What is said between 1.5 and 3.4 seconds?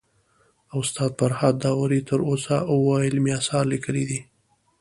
داوري تر اوسه اوه علمي